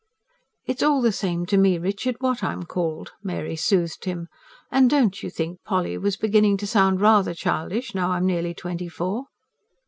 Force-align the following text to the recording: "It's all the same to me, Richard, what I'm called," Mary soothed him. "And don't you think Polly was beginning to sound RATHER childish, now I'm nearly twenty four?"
"It's 0.65 0.81
all 0.81 0.99
the 1.03 1.11
same 1.11 1.45
to 1.45 1.57
me, 1.57 1.77
Richard, 1.77 2.15
what 2.21 2.43
I'm 2.43 2.63
called," 2.63 3.11
Mary 3.21 3.55
soothed 3.55 4.05
him. 4.05 4.29
"And 4.71 4.89
don't 4.89 5.21
you 5.21 5.29
think 5.29 5.61
Polly 5.63 5.95
was 5.95 6.17
beginning 6.17 6.57
to 6.57 6.65
sound 6.65 6.99
RATHER 7.01 7.35
childish, 7.35 7.93
now 7.93 8.09
I'm 8.09 8.25
nearly 8.25 8.55
twenty 8.55 8.89
four?" 8.89 9.25